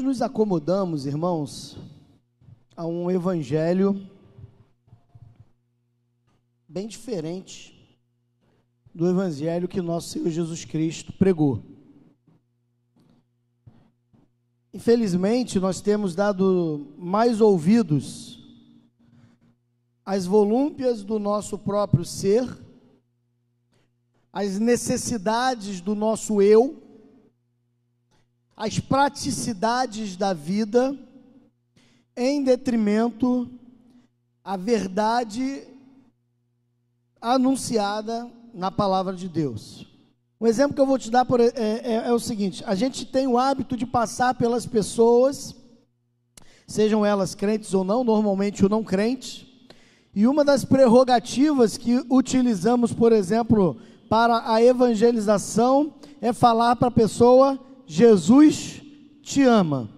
[0.00, 1.76] Nós nos acomodamos, irmãos,
[2.74, 4.08] a um evangelho
[6.66, 7.98] bem diferente
[8.94, 11.62] do evangelho que nosso Senhor Jesus Cristo pregou.
[14.72, 18.42] Infelizmente, nós temos dado mais ouvidos
[20.02, 22.48] às volúmpias do nosso próprio ser,
[24.32, 26.89] às necessidades do nosso eu,
[28.60, 30.94] às praticidades da vida,
[32.14, 33.48] em detrimento
[34.44, 35.62] à verdade
[37.18, 39.86] anunciada na palavra de Deus.
[40.38, 43.06] Um exemplo que eu vou te dar por, é, é, é, o seguinte: a gente
[43.06, 45.54] tem o hábito de passar pelas pessoas,
[46.66, 49.70] sejam elas crentes ou não, normalmente o não crente,
[50.14, 56.90] e uma das prerrogativas que utilizamos, por exemplo, para a evangelização é falar para a
[56.90, 57.58] pessoa:
[57.92, 58.80] Jesus
[59.20, 59.90] te ama.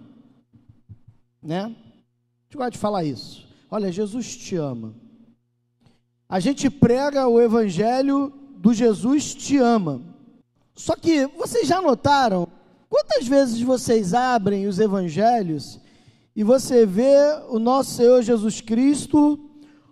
[1.39, 1.61] Né?
[1.61, 3.47] A gente gosta de falar isso.
[3.69, 4.95] Olha, Jesus te ama.
[6.27, 10.01] A gente prega o evangelho do Jesus te ama.
[10.73, 12.47] Só que vocês já notaram
[12.89, 15.79] quantas vezes vocês abrem os evangelhos
[16.35, 17.15] e você vê
[17.47, 19.39] o nosso Senhor Jesus Cristo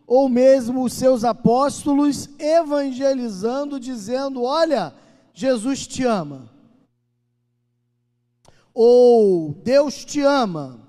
[0.07, 4.91] ou mesmo os seus apóstolos evangelizando, dizendo: Olha,
[5.35, 6.50] Jesus te ama.
[8.73, 10.79] Ou Deus te ama.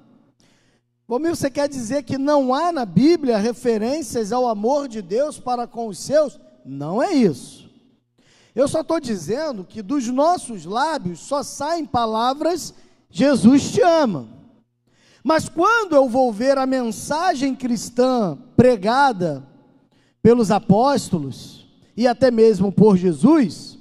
[1.06, 5.66] Como você quer dizer que não há na Bíblia referências ao amor de Deus para
[5.66, 6.40] com os seus?
[6.64, 7.70] Não é isso.
[8.54, 12.74] Eu só estou dizendo que dos nossos lábios só saem palavras:
[13.10, 14.28] Jesus te ama.
[15.24, 19.46] Mas quando eu vou ver a mensagem cristã pregada
[20.22, 23.71] pelos apóstolos e até mesmo por Jesus,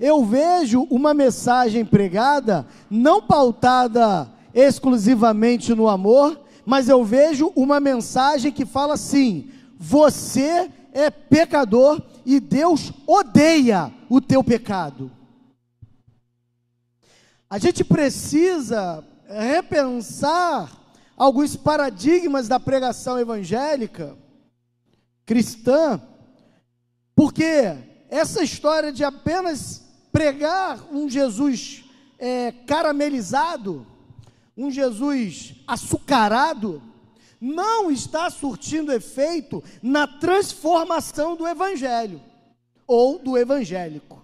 [0.00, 8.50] eu vejo uma mensagem pregada não pautada exclusivamente no amor, mas eu vejo uma mensagem
[8.50, 15.10] que fala assim: você é pecador e Deus odeia o teu pecado.
[17.48, 20.72] A gente precisa repensar
[21.14, 24.16] alguns paradigmas da pregação evangélica
[25.26, 26.00] cristã,
[27.14, 27.76] porque
[28.08, 31.84] essa história de apenas pregar um Jesus
[32.18, 33.86] é, caramelizado,
[34.56, 36.82] um Jesus açucarado,
[37.40, 42.20] não está surtindo efeito na transformação do evangelho
[42.86, 44.20] ou do evangélico.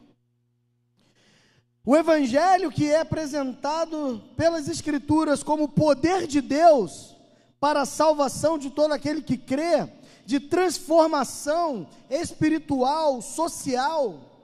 [1.85, 7.17] O evangelho que é apresentado pelas escrituras como poder de Deus
[7.61, 9.89] para a salvação de todo aquele que crê,
[10.27, 14.36] de transformação espiritual, social,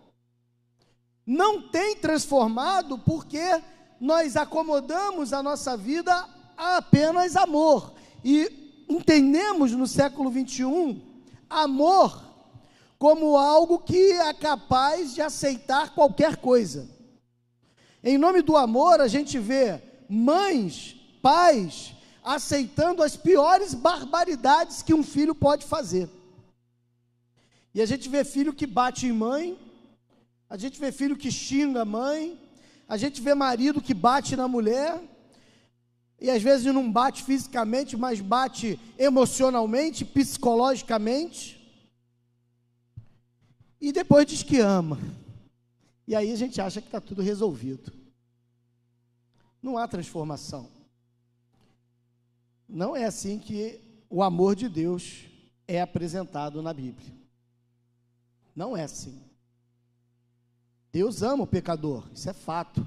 [1.33, 3.63] não tem transformado porque
[3.99, 6.13] nós acomodamos a nossa vida
[6.57, 7.95] a apenas amor.
[8.23, 11.01] E entendemos no século 21
[11.49, 12.23] amor
[12.99, 16.89] como algo que é capaz de aceitar qualquer coisa.
[18.05, 25.03] Em nome do amor, a gente vê mães, pais, aceitando as piores barbaridades que um
[25.03, 26.11] filho pode fazer.
[27.75, 29.59] E a gente vê filho que bate em mãe,
[30.53, 32.39] a gente vê filho que xinga a mãe,
[32.87, 35.03] a gente vê marido que bate na mulher,
[36.21, 41.59] e às vezes não bate fisicamente, mas bate emocionalmente, psicologicamente.
[43.81, 44.99] E depois diz que ama.
[46.07, 47.91] E aí a gente acha que está tudo resolvido.
[49.63, 50.69] Não há transformação.
[52.69, 53.81] Não é assim que
[54.11, 55.25] o amor de Deus
[55.67, 57.11] é apresentado na Bíblia.
[58.55, 59.32] Não é assim.
[60.93, 62.87] Deus ama o pecador, isso é fato.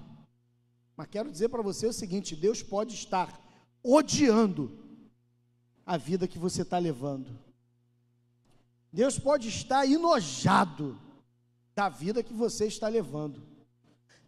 [0.95, 3.41] Mas quero dizer para você o seguinte: Deus pode estar
[3.83, 4.71] odiando
[5.83, 7.27] a vida que você está levando.
[8.93, 10.97] Deus pode estar enojado
[11.75, 13.41] da vida que você está levando.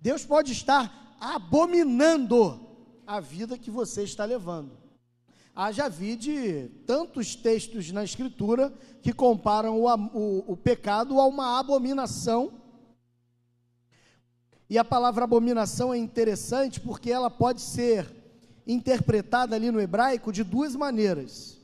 [0.02, 2.60] Deus pode estar abominando
[3.06, 4.78] a vida que você está levando.
[5.56, 8.72] Haja vide tantos textos na Escritura
[9.02, 12.52] que comparam o, o, o pecado a uma abominação
[14.70, 18.06] e a palavra abominação é interessante porque ela pode ser
[18.66, 21.58] interpretada ali no hebraico de duas maneiras.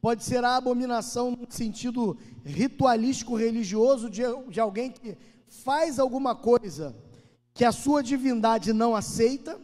[0.00, 5.16] Pode ser a abominação no sentido ritualístico religioso de, de alguém que
[5.48, 6.94] faz alguma coisa
[7.52, 9.58] que a sua divindade não aceita,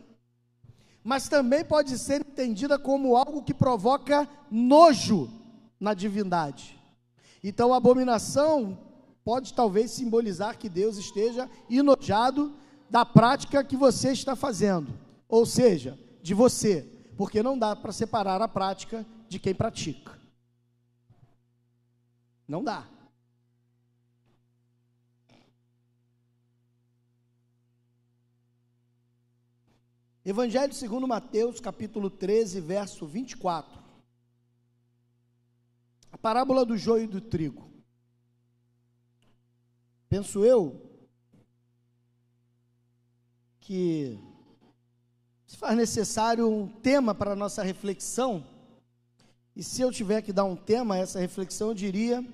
[1.04, 5.30] mas também pode ser entendida como algo que provoca nojo
[5.78, 6.78] na divindade.
[7.44, 8.78] Então, a abominação
[9.24, 12.52] pode talvez simbolizar que Deus esteja enojado
[12.92, 14.92] da prática que você está fazendo,
[15.26, 16.82] ou seja, de você,
[17.16, 20.20] porque não dá para separar a prática de quem pratica.
[22.46, 22.86] Não dá.
[30.22, 33.82] Evangelho segundo Mateus, capítulo 13, verso 24.
[36.12, 37.72] A parábola do joio e do trigo.
[40.10, 40.91] Penso eu
[43.62, 44.18] que
[45.46, 48.44] se faz necessário um tema para a nossa reflexão.
[49.54, 52.26] E se eu tiver que dar um tema a essa reflexão, eu diria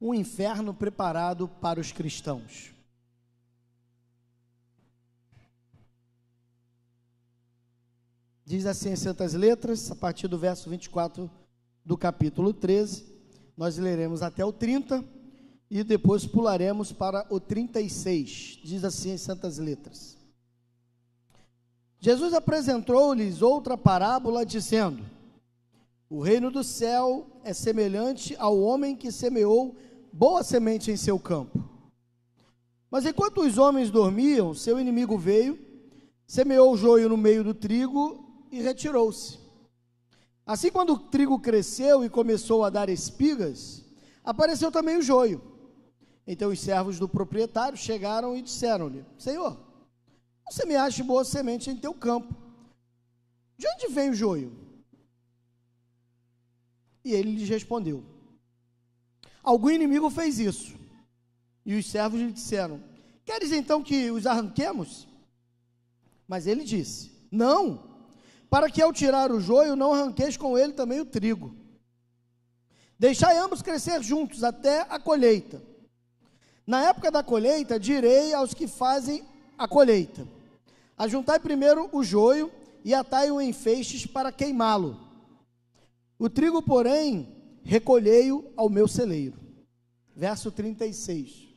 [0.00, 2.72] um inferno preparado para os cristãos.
[8.44, 11.30] Diz assim em Santas Letras, a partir do verso 24
[11.84, 13.12] do capítulo 13,
[13.56, 15.21] nós leremos até o 30
[15.74, 18.58] e depois pularemos para o 36.
[18.62, 20.18] Diz assim em Santas Letras.
[21.98, 25.02] Jesus apresentou-lhes outra parábola, dizendo:
[26.10, 29.74] O reino do céu é semelhante ao homem que semeou
[30.12, 31.64] boa semente em seu campo.
[32.90, 35.58] Mas enquanto os homens dormiam, seu inimigo veio,
[36.26, 39.38] semeou o joio no meio do trigo e retirou-se.
[40.44, 43.86] Assim, quando o trigo cresceu e começou a dar espigas,
[44.22, 45.51] apareceu também o joio.
[46.26, 49.58] Então os servos do proprietário chegaram e disseram-lhe: Senhor,
[50.48, 52.34] você me acha boa semente em teu campo.
[53.56, 54.56] De onde vem o joio?
[57.04, 58.04] E ele lhes respondeu:
[59.42, 60.74] Algum inimigo fez isso.
[61.64, 62.82] E os servos lhe disseram:
[63.24, 65.08] Queres então que os arranquemos?
[66.28, 67.92] Mas ele disse: Não
[68.52, 71.56] para que ao tirar o joio não arranqueis com ele também o trigo.
[72.98, 75.71] Deixai ambos crescer juntos até a colheita.
[76.66, 79.24] Na época da colheita, direi aos que fazem
[79.58, 80.26] a colheita:
[80.96, 82.50] Ajuntai primeiro o joio
[82.84, 84.98] e atai-o em feixes para queimá-lo.
[86.18, 87.28] O trigo, porém,
[87.62, 89.36] recolhei-o ao meu celeiro.
[90.14, 91.48] Verso 36.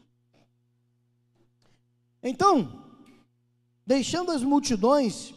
[2.24, 2.84] Então,
[3.86, 5.34] deixando as multidões,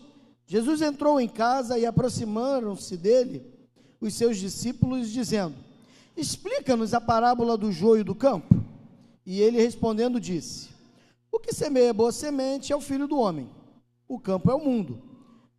[0.46, 3.44] Jesus entrou em casa e aproximaram-se dele
[4.00, 5.56] os seus discípulos, dizendo:
[6.16, 8.67] Explica-nos a parábola do joio do campo.
[9.30, 10.70] E ele respondendo disse:
[11.30, 13.46] O que semeia boa semente é o filho do homem.
[14.08, 15.02] O campo é o mundo.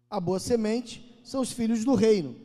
[0.10, 2.36] A boa semente são os filhos do reino.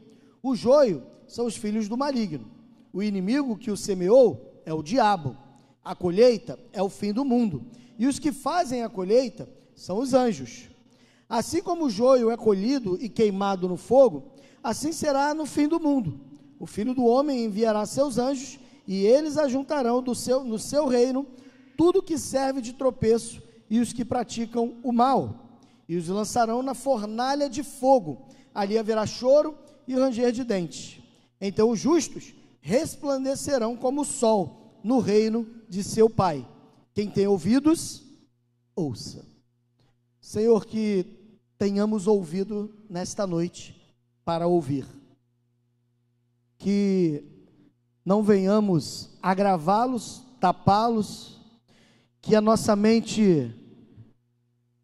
[0.43, 2.45] O joio são os filhos do maligno.
[2.93, 5.35] O inimigo que o semeou é o diabo.
[5.83, 7.65] A colheita é o fim do mundo.
[7.99, 10.69] E os que fazem a colheita são os anjos.
[11.27, 14.31] Assim como o joio é colhido e queimado no fogo,
[14.63, 16.21] assim será no fim do mundo.
[16.61, 21.27] O filho do homem enviará seus anjos, e eles ajuntarão do seu, no seu reino
[21.77, 26.75] tudo que serve de tropeço e os que praticam o mal, e os lançarão na
[26.75, 28.29] fornalha de fogo.
[28.55, 31.01] Ali haverá choro e ranger de dentes.
[31.41, 36.47] Então os justos resplandecerão como o sol no reino de seu Pai.
[36.95, 38.03] Quem tem ouvidos,
[38.77, 39.27] ouça.
[40.21, 41.05] Senhor, que
[41.59, 43.75] tenhamos ouvido nesta noite
[44.25, 44.87] para ouvir.
[46.57, 47.34] Que
[48.05, 51.41] não venhamos agravá-los, tapá-los,
[52.21, 53.55] que a nossa mente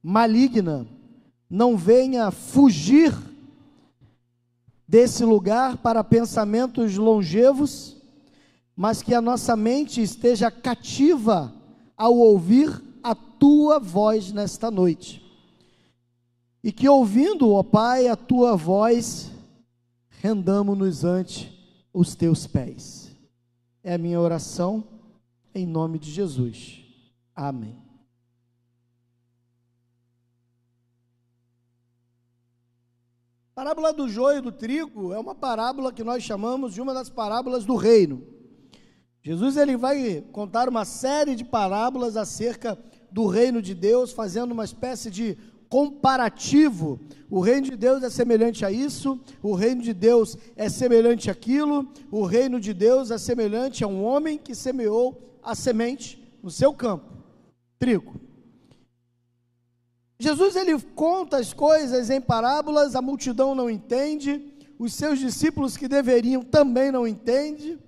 [0.02, 0.86] maligna
[1.48, 3.14] não venha fugir
[4.86, 7.96] desse lugar para pensamentos longevos,
[8.74, 11.52] mas que a nossa mente esteja cativa
[11.96, 15.22] ao ouvir a tua voz nesta noite.
[16.62, 19.30] E que ouvindo, ó Pai, a tua voz,
[20.08, 21.50] rendamo-nos ante
[21.92, 23.09] os teus pés.
[23.82, 24.84] É a minha oração
[25.54, 26.84] em nome de Jesus.
[27.34, 27.76] Amém.
[33.50, 36.94] A parábola do joio e do trigo é uma parábola que nós chamamos de uma
[36.94, 38.26] das parábolas do reino.
[39.22, 42.78] Jesus ele vai contar uma série de parábolas acerca
[43.10, 45.36] do reino de Deus, fazendo uma espécie de
[45.70, 47.00] comparativo.
[47.30, 51.88] O reino de Deus é semelhante a isso, o reino de Deus é semelhante àquilo,
[52.10, 56.74] o reino de Deus é semelhante a um homem que semeou a semente no seu
[56.74, 57.06] campo,
[57.78, 58.20] trigo.
[60.18, 65.86] Jesus ele conta as coisas em parábolas, a multidão não entende, os seus discípulos que
[65.86, 67.78] deveriam também não entendem,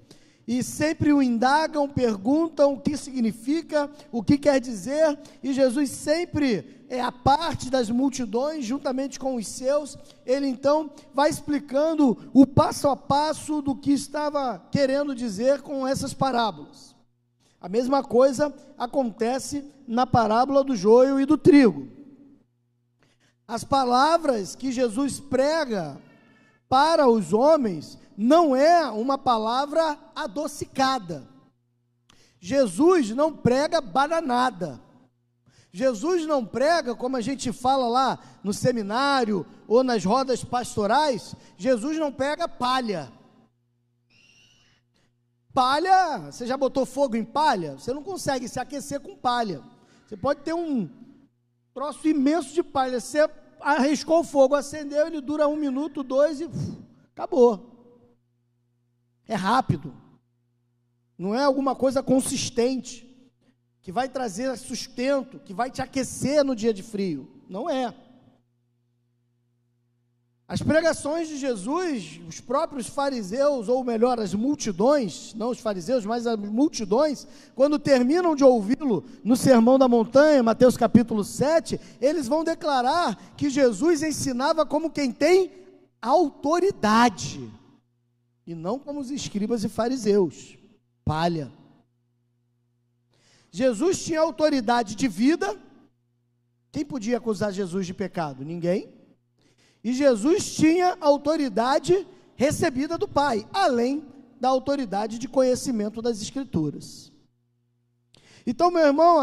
[0.47, 6.85] e sempre o indagam, perguntam o que significa, o que quer dizer, e Jesus sempre
[6.89, 9.97] é a parte das multidões, juntamente com os seus,
[10.27, 16.13] ele então vai explicando o passo a passo do que estava querendo dizer com essas
[16.13, 16.95] parábolas.
[17.61, 21.89] A mesma coisa acontece na parábola do joio e do trigo.
[23.47, 25.97] As palavras que Jesus prega
[26.69, 31.29] para os homens não é uma palavra adocicada.
[32.41, 34.81] Jesus não prega bananada.
[35.73, 41.97] Jesus não prega como a gente fala lá no seminário ou nas rodas pastorais, Jesus
[41.99, 43.11] não pega palha.
[45.55, 47.79] Palha, você já botou fogo em palha?
[47.79, 49.63] Você não consegue se aquecer com palha.
[50.07, 50.91] Você pode ter um
[51.73, 53.01] troço imenso de palha.
[53.01, 53.29] Você
[53.61, 56.79] arriscou o fogo, acendeu, ele dura um minuto, dois e uf,
[57.13, 57.72] acabou.
[59.33, 59.95] É rápido.
[61.17, 63.09] Não é alguma coisa consistente
[63.81, 67.27] que vai trazer sustento, que vai te aquecer no dia de frio.
[67.49, 67.95] Não é.
[70.47, 76.27] As pregações de Jesus, os próprios fariseus, ou melhor, as multidões, não os fariseus, mas
[76.27, 82.45] as multidões, quando terminam de ouvi-lo no Sermão da Montanha, Mateus capítulo 7, eles vão
[82.45, 85.51] declarar que Jesus ensinava como quem tem
[86.03, 87.51] autoridade,
[88.47, 90.57] e não como os escribas e fariseus,
[91.05, 91.51] palha.
[93.51, 95.59] Jesus tinha autoridade de vida,
[96.71, 98.45] quem podia acusar Jesus de pecado?
[98.45, 98.93] Ninguém.
[99.85, 104.05] E Jesus tinha autoridade recebida do Pai, além
[104.41, 107.13] da autoridade de conhecimento das Escrituras.
[108.47, 109.19] Então, meu irmão,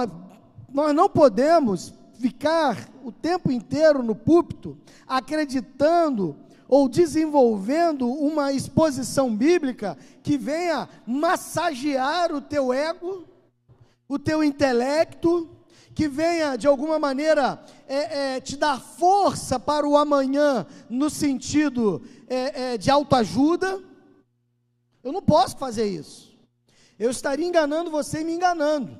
[0.71, 6.35] nós não podemos ficar o tempo inteiro no púlpito acreditando
[6.69, 13.27] ou desenvolvendo uma exposição bíblica que venha massagear o teu ego,
[14.07, 15.49] o teu intelecto,
[15.95, 22.03] que venha de alguma maneira é, é, te dar força para o amanhã, no sentido
[22.27, 23.81] é, é, de autoajuda.
[25.03, 26.37] Eu não posso fazer isso.
[26.99, 28.95] Eu estaria enganando você e me enganando.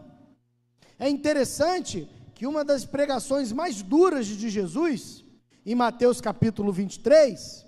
[0.98, 5.24] É interessante que uma das pregações mais duras de Jesus,
[5.72, 7.64] em Mateus capítulo 23,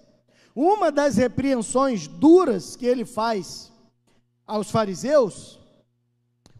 [0.55, 3.71] uma das repreensões duras que ele faz
[4.43, 5.59] aos fariseus,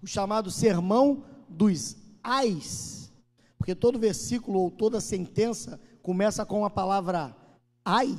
[0.04, 3.12] o chamado sermão dos ais,
[3.58, 7.36] porque todo versículo ou toda sentença começa com a palavra
[7.84, 8.16] ai.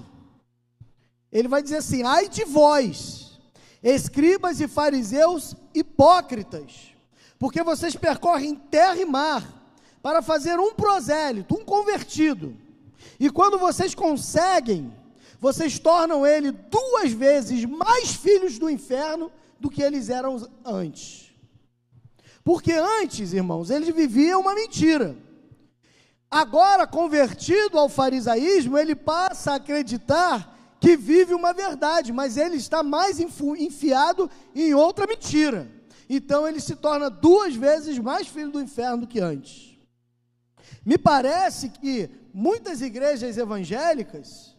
[1.30, 3.38] Ele vai dizer assim: ai de vós,
[3.84, 6.92] escribas e fariseus hipócritas,
[7.38, 12.60] porque vocês percorrem terra e mar para fazer um prosélito, um convertido.
[13.22, 14.92] E quando vocês conseguem,
[15.38, 21.32] vocês tornam ele duas vezes mais filhos do inferno do que eles eram antes.
[22.42, 25.16] Porque antes, irmãos, ele vivia uma mentira.
[26.28, 32.82] Agora, convertido ao farisaísmo, ele passa a acreditar que vive uma verdade, mas ele está
[32.82, 35.70] mais enfiado em outra mentira.
[36.10, 39.71] Então ele se torna duas vezes mais filho do inferno do que antes.
[40.84, 44.56] Me parece que muitas igrejas evangélicas,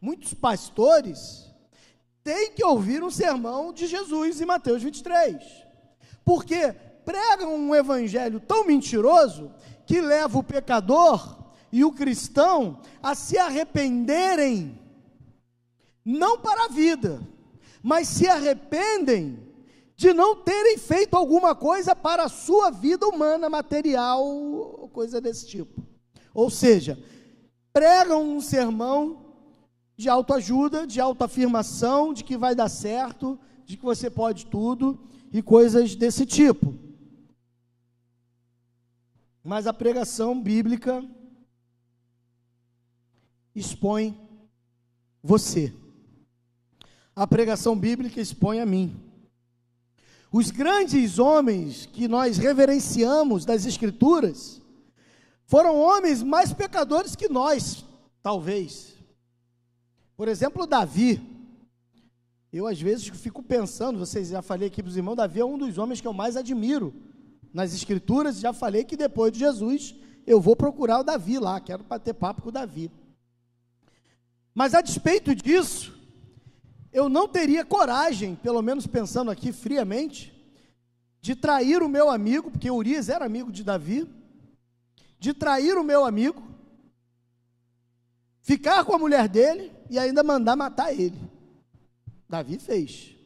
[0.00, 1.50] muitos pastores,
[2.22, 5.42] têm que ouvir um sermão de Jesus em Mateus 23.
[6.24, 6.72] Porque
[7.04, 9.52] pregam um evangelho tão mentiroso
[9.86, 11.38] que leva o pecador
[11.70, 14.78] e o cristão a se arrependerem,
[16.04, 17.20] não para a vida,
[17.82, 19.51] mas se arrependem
[19.96, 25.82] de não terem feito alguma coisa para a sua vida humana, material, coisa desse tipo.
[26.34, 26.98] Ou seja,
[27.72, 29.34] pregam um sermão
[29.96, 34.98] de autoajuda, de autoafirmação, de que vai dar certo, de que você pode tudo
[35.32, 36.74] e coisas desse tipo.
[39.44, 41.04] Mas a pregação bíblica
[43.54, 44.16] expõe
[45.22, 45.72] você.
[47.14, 49.11] A pregação bíblica expõe a mim.
[50.32, 54.62] Os grandes homens que nós reverenciamos das Escrituras
[55.44, 57.84] foram homens mais pecadores que nós,
[58.22, 58.94] talvez.
[60.16, 61.20] Por exemplo, Davi.
[62.50, 65.58] Eu às vezes fico pensando, vocês já falei aqui para os irmãos, Davi é um
[65.58, 66.94] dos homens que eu mais admiro
[67.52, 69.94] nas escrituras, já falei que depois de Jesus
[70.26, 72.90] eu vou procurar o Davi lá, quero bater papo com o Davi.
[74.54, 75.98] Mas a despeito disso,
[76.92, 80.32] eu não teria coragem, pelo menos pensando aqui friamente,
[81.20, 84.06] de trair o meu amigo, porque Urias era amigo de Davi,
[85.18, 86.42] de trair o meu amigo,
[88.42, 91.18] ficar com a mulher dele e ainda mandar matar ele.
[92.28, 93.16] Davi fez.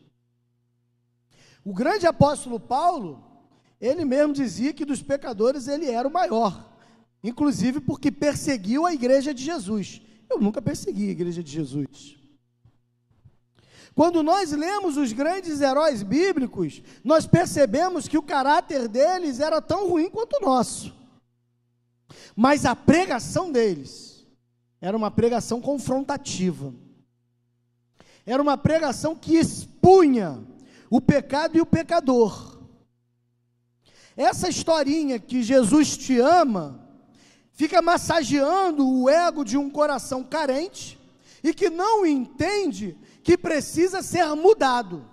[1.64, 3.24] O grande apóstolo Paulo,
[3.80, 6.70] ele mesmo dizia que dos pecadores ele era o maior,
[7.24, 10.00] inclusive porque perseguiu a igreja de Jesus.
[10.30, 12.16] Eu nunca persegui a igreja de Jesus.
[13.96, 19.88] Quando nós lemos os grandes heróis bíblicos, nós percebemos que o caráter deles era tão
[19.88, 20.94] ruim quanto o nosso.
[22.36, 24.26] Mas a pregação deles
[24.82, 26.74] era uma pregação confrontativa.
[28.26, 30.44] Era uma pregação que expunha
[30.90, 32.60] o pecado e o pecador.
[34.14, 36.86] Essa historinha que Jesus te ama
[37.54, 41.00] fica massageando o ego de um coração carente
[41.42, 42.94] e que não entende
[43.26, 45.04] que precisa ser mudado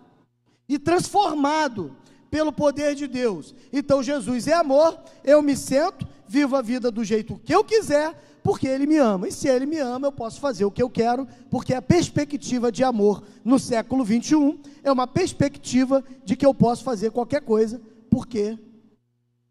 [0.70, 1.98] e transformado
[2.30, 3.56] pelo poder de Deus.
[3.74, 8.14] Então Jesus é amor, eu me sento, vivo a vida do jeito que eu quiser,
[8.44, 9.28] porque Ele me ama.
[9.28, 12.72] E se Ele me ama, eu posso fazer o que eu quero, porque a perspectiva
[12.72, 17.82] de amor no século 21 é uma perspectiva de que eu posso fazer qualquer coisa,
[18.12, 18.60] porque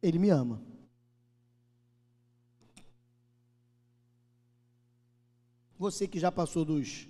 [0.00, 0.62] Ele me ama.
[5.76, 7.08] Você que já passou dos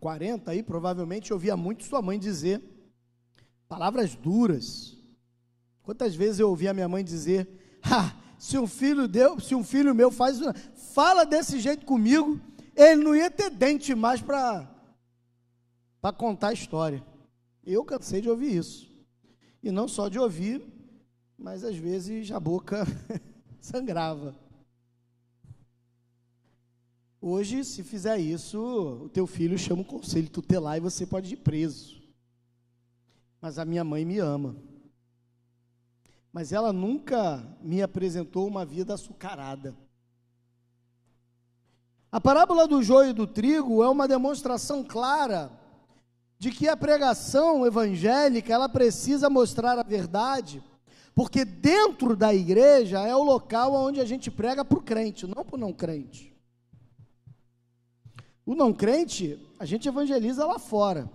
[0.00, 2.62] 40 aí, provavelmente ouvia muito sua mãe dizer
[3.68, 4.96] palavras duras.
[5.82, 9.62] Quantas vezes eu ouvi a minha mãe dizer: "Ah, se um filho deu, se um
[9.62, 10.38] filho meu faz,
[10.94, 12.40] fala desse jeito comigo,
[12.74, 14.74] ele não ia ter dente mais para
[16.00, 17.04] para contar a história".
[17.64, 18.88] Eu cansei de ouvir isso.
[19.62, 20.64] E não só de ouvir,
[21.36, 22.86] mas às vezes a boca
[23.60, 24.34] sangrava.
[27.20, 28.60] Hoje, se fizer isso,
[29.04, 32.00] o teu filho chama o conselho tutelar e você pode ir preso.
[33.40, 34.54] Mas a minha mãe me ama.
[36.32, 39.76] Mas ela nunca me apresentou uma vida açucarada.
[42.10, 45.50] A parábola do joio e do trigo é uma demonstração clara
[46.38, 50.62] de que a pregação evangélica, ela precisa mostrar a verdade,
[51.14, 55.44] porque dentro da igreja é o local onde a gente prega para o crente, não
[55.44, 56.37] para o não crente.
[58.48, 61.06] O não crente, a gente evangeliza lá fora.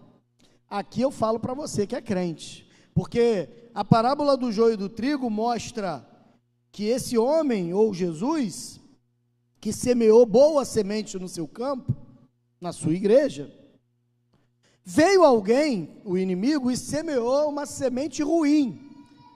[0.69, 4.87] Aqui eu falo para você que é crente, porque a parábola do joio e do
[4.87, 6.07] trigo mostra
[6.71, 8.79] que esse homem ou Jesus
[9.59, 11.95] que semeou boa semente no seu campo,
[12.61, 13.51] na sua igreja,
[14.85, 18.79] veio alguém, o inimigo, e semeou uma semente ruim,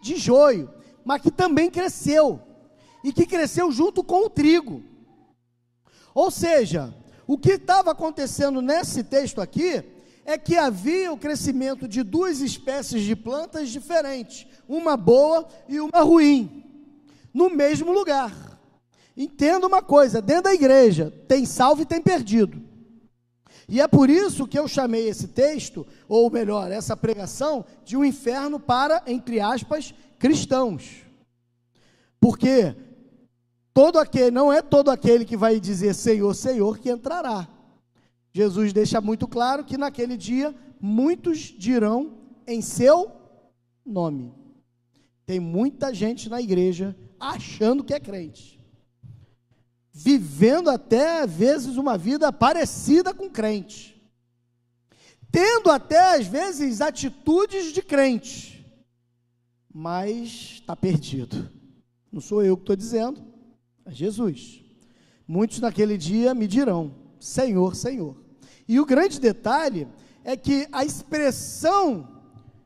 [0.03, 0.69] de joio,
[1.03, 2.39] mas que também cresceu,
[3.03, 4.83] e que cresceu junto com o trigo.
[6.13, 6.93] Ou seja,
[7.27, 9.83] o que estava acontecendo nesse texto aqui
[10.25, 16.01] é que havia o crescimento de duas espécies de plantas diferentes, uma boa e uma
[16.01, 16.63] ruim,
[17.33, 18.59] no mesmo lugar.
[19.15, 22.61] Entenda uma coisa: dentro da igreja tem salvo e tem perdido.
[23.69, 28.05] E é por isso que eu chamei esse texto, ou melhor, essa pregação, de um
[28.05, 31.03] inferno para, entre aspas, cristãos.
[32.19, 32.73] Porque
[33.77, 37.47] todo aquele, não é todo aquele que vai dizer Senhor, Senhor que entrará.
[38.33, 43.11] Jesus deixa muito claro que naquele dia muitos dirão em seu
[43.85, 44.33] nome.
[45.27, 48.59] Tem muita gente na igreja achando que é crente,
[49.93, 54.01] vivendo até às vezes uma vida parecida com crente,
[55.31, 58.65] tendo até às vezes atitudes de crente,
[59.71, 61.47] mas está perdido.
[62.11, 63.36] Não sou eu que estou dizendo,
[63.87, 64.61] a Jesus.
[65.27, 68.15] Muitos naquele dia me dirão: Senhor, Senhor.
[68.67, 69.87] E o grande detalhe
[70.23, 72.15] é que a expressão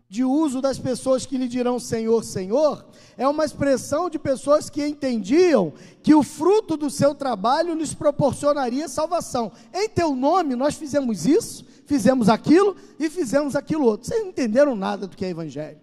[0.09, 4.85] de uso das pessoas que lhe dirão Senhor, Senhor, é uma expressão de pessoas que
[4.85, 5.71] entendiam
[6.03, 9.51] que o fruto do seu trabalho lhes proporcionaria salvação.
[9.73, 14.07] Em teu nome nós fizemos isso, fizemos aquilo e fizemos aquilo outro.
[14.07, 15.79] Vocês não entenderam nada do que é evangelho.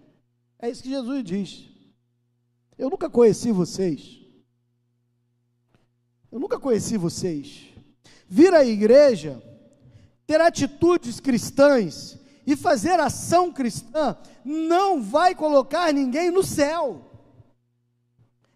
[0.59, 1.69] É isso que Jesus diz.
[2.77, 4.18] Eu nunca conheci vocês.
[6.31, 7.69] Eu nunca conheci vocês.
[8.27, 9.41] Vir à igreja,
[10.27, 14.15] ter atitudes cristãs e fazer ação cristã
[14.45, 17.05] não vai colocar ninguém no céu.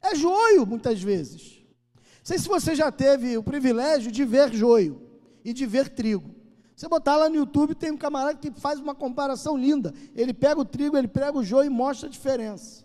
[0.01, 1.59] É joio, muitas vezes.
[1.95, 5.01] Não sei se você já teve o privilégio de ver joio
[5.43, 6.33] e de ver trigo.
[6.75, 9.93] Você botar lá no YouTube, tem um camarada que faz uma comparação linda.
[10.15, 12.83] Ele pega o trigo, ele pega o joio e mostra a diferença.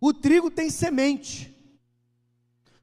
[0.00, 1.52] O trigo tem semente.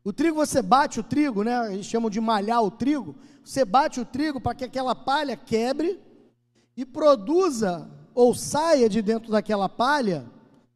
[0.03, 1.73] O trigo você bate o trigo, né?
[1.73, 3.15] Eles chamam de malhar o trigo.
[3.43, 5.99] Você bate o trigo para que aquela palha quebre
[6.75, 10.25] e produza ou saia de dentro daquela palha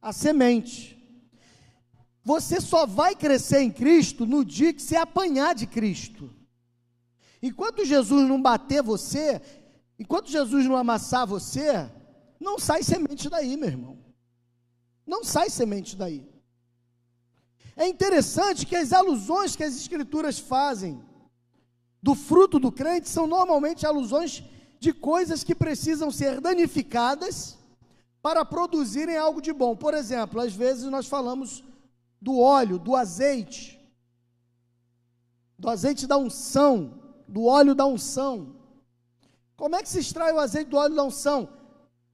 [0.02, 0.94] a semente.
[2.24, 6.30] Você só vai crescer em Cristo no dia que você apanhar de Cristo.
[7.42, 9.42] Enquanto Jesus não bater você,
[10.00, 11.90] enquanto Jesus não amassar você,
[12.40, 13.98] não sai semente daí, meu irmão.
[15.06, 16.33] Não sai semente daí.
[17.76, 21.02] É interessante que as alusões que as Escrituras fazem
[22.02, 24.44] do fruto do crente são normalmente alusões
[24.80, 27.58] de coisas que precisam ser danificadas
[28.22, 29.76] para produzirem algo de bom.
[29.76, 31.64] Por exemplo, às vezes nós falamos
[32.22, 33.80] do óleo, do azeite.
[35.58, 38.56] do azeite da unção, do óleo da unção.
[39.56, 41.48] Como é que se extrai o azeite do óleo da unção?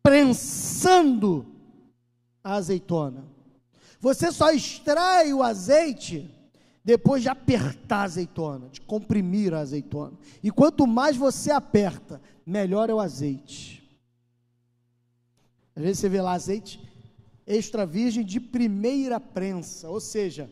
[0.03, 1.47] Prensando
[2.43, 3.25] a azeitona.
[3.99, 6.29] Você só extrai o azeite
[6.83, 10.17] depois de apertar a azeitona, de comprimir a azeitona.
[10.41, 13.79] E quanto mais você aperta, melhor é o azeite.
[15.75, 16.89] Às vezes você vê lá azeite
[17.45, 20.51] extra virgem de primeira prensa, ou seja,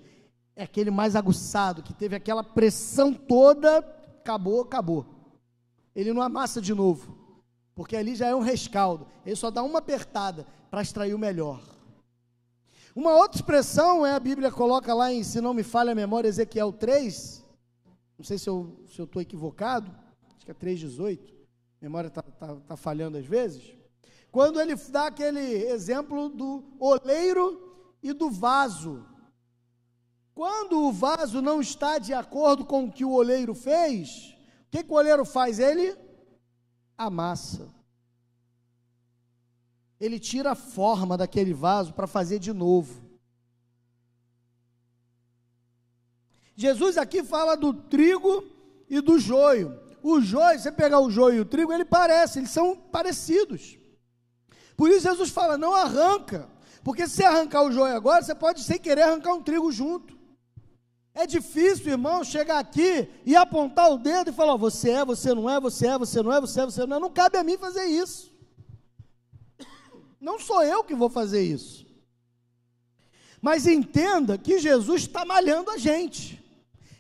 [0.56, 3.78] é aquele mais aguçado, que teve aquela pressão toda,
[4.20, 5.06] acabou, acabou.
[5.96, 7.16] Ele não amassa de novo,
[7.76, 9.08] porque ali já é um rescaldo.
[9.24, 11.62] Ele só dá uma apertada para extrair o melhor.
[12.98, 16.28] Uma outra expressão é a Bíblia coloca lá em, se não me falha a memória,
[16.28, 17.46] Ezequiel 3.
[18.18, 19.96] Não sei se eu estou se eu equivocado,
[20.36, 21.20] acho que é 3,18.
[21.30, 21.36] A
[21.80, 23.72] memória está tá, tá falhando às vezes.
[24.32, 29.06] Quando ele dá aquele exemplo do oleiro e do vaso.
[30.34, 34.84] Quando o vaso não está de acordo com o que o oleiro fez, o que,
[34.84, 35.60] que o oleiro faz?
[35.60, 35.96] Ele
[36.98, 37.77] amassa
[40.00, 43.06] ele tira a forma daquele vaso para fazer de novo.
[46.56, 48.44] Jesus aqui fala do trigo
[48.90, 49.80] e do joio.
[50.02, 53.78] O joio, você pegar o joio e o trigo, ele parece, eles são parecidos.
[54.76, 56.48] Por isso Jesus fala: não arranca,
[56.84, 60.16] porque se arrancar o joio agora, você pode sem querer arrancar um trigo junto.
[61.14, 65.50] É difícil, irmão, chegar aqui e apontar o dedo e falar: você é, você não
[65.50, 67.00] é, você é, você não é, você é, você não é.
[67.00, 68.37] Não cabe a mim fazer isso.
[70.20, 71.86] Não sou eu que vou fazer isso.
[73.42, 76.44] Mas entenda que Jesus está malhando a gente.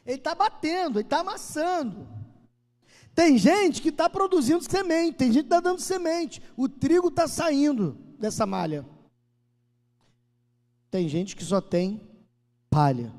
[0.05, 2.07] Ele está batendo, ele está amassando.
[3.13, 6.41] Tem gente que está produzindo semente, tem gente que está dando semente.
[6.55, 8.85] O trigo está saindo dessa malha.
[10.91, 11.99] Tem gente que só tem
[12.69, 13.11] palha.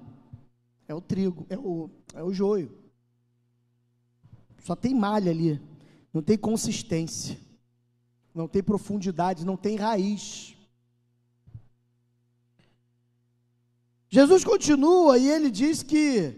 [0.87, 2.79] É o trigo, é o, é o joio.
[4.63, 5.61] Só tem malha ali.
[6.15, 7.39] Não tem consistência
[8.35, 10.57] não tem profundidade, não tem raiz.
[14.09, 16.35] Jesus continua e ele diz que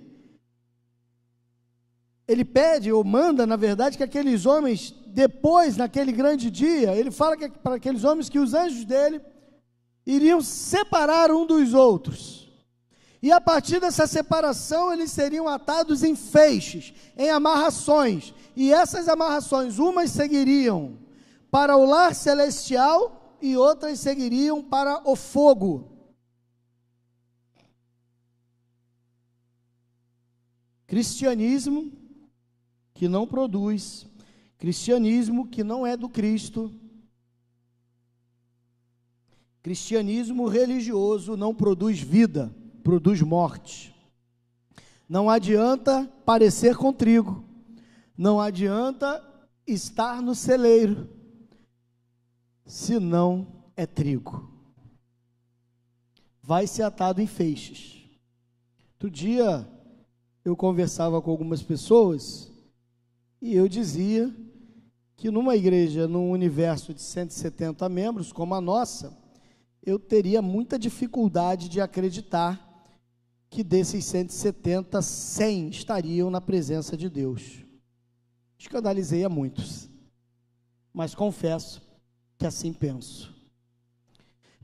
[2.27, 7.37] ele pede ou manda, na verdade, que aqueles homens, depois, naquele grande dia, ele fala
[7.37, 9.21] que, para aqueles homens que os anjos dele
[10.07, 12.49] iriam separar um dos outros.
[13.23, 18.33] E a partir dessa separação, eles seriam atados em feixes, em amarrações.
[18.57, 20.99] E essas amarrações, umas seguiriam
[21.51, 25.91] para o lar celestial e outras seguiriam para o fogo.
[30.87, 31.93] Cristianismo
[32.95, 34.07] que não produz,
[34.59, 36.73] cristianismo que não é do Cristo,
[39.63, 43.95] cristianismo religioso não produz vida, produz morte.
[45.09, 47.45] Não adianta parecer com trigo,
[48.17, 49.25] não adianta
[49.67, 51.09] estar no celeiro,
[52.71, 54.49] se não é trigo.
[56.41, 58.05] Vai ser atado em feixes.
[58.93, 59.69] Outro dia
[60.45, 62.53] eu conversava com algumas pessoas
[63.43, 64.33] e eu dizia
[65.17, 69.19] que numa igreja, num universo de 170 membros, como a nossa,
[69.83, 72.87] eu teria muita dificuldade de acreditar
[73.51, 77.65] que desses 170, 100 estariam na presença de Deus.
[78.57, 79.91] Escandalizei a muitos,
[80.95, 81.90] mas confesso
[82.41, 83.31] que assim penso.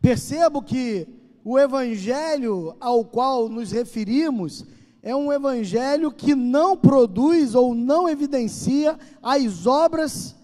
[0.01, 1.07] Percebo que
[1.45, 4.65] o evangelho ao qual nos referimos
[5.03, 10.35] é um evangelho que não produz ou não evidencia as obras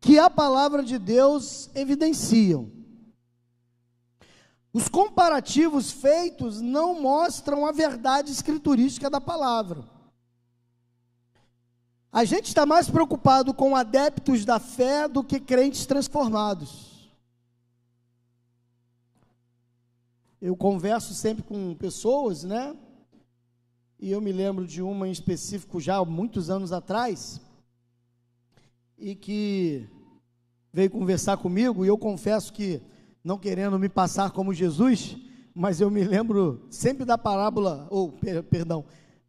[0.00, 2.68] que a palavra de Deus evidenciam.
[4.72, 9.93] Os comparativos feitos não mostram a verdade escriturística da palavra.
[12.14, 17.10] A gente está mais preocupado com adeptos da fé do que crentes transformados.
[20.40, 22.72] Eu converso sempre com pessoas, né?
[23.98, 27.40] E eu me lembro de uma em específico já há muitos anos atrás,
[28.96, 29.88] e que
[30.72, 32.80] veio conversar comigo, e eu confesso que,
[33.24, 35.16] não querendo me passar como Jesus,
[35.52, 38.12] mas eu me lembro sempre da parábola, ou,
[38.48, 38.84] perdão,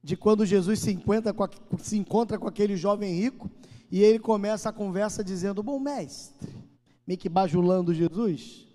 [0.06, 1.48] de quando Jesus se encontra, com,
[1.80, 3.50] se encontra com aquele jovem rico
[3.90, 6.54] e ele começa a conversa dizendo: Bom mestre,
[7.08, 8.68] meio que bajulando Jesus,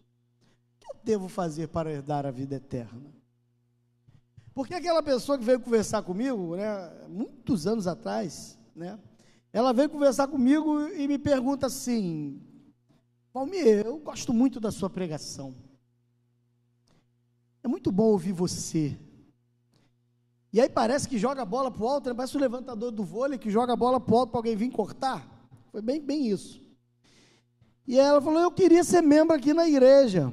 [0.74, 3.14] o que eu devo fazer para herdar a vida eterna?
[4.52, 8.98] Porque aquela pessoa que veio conversar comigo, né, muitos anos atrás, né,
[9.52, 12.42] ela veio conversar comigo e me pergunta assim:
[13.32, 15.54] Valmir, eu gosto muito da sua pregação.
[17.62, 18.98] É muito bom ouvir você.
[20.52, 22.14] E aí parece que joga a bola para o alto, né?
[22.14, 24.70] parece o levantador do vôlei que joga a bola para o alto para alguém vir
[24.70, 25.24] cortar.
[25.70, 26.60] Foi bem, bem isso.
[27.86, 30.32] E ela falou: Eu queria ser membro aqui na igreja,